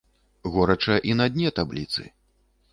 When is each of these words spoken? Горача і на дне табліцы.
Горача 0.53 0.95
і 1.11 1.15
на 1.19 1.29
дне 1.37 1.53
табліцы. 1.61 2.01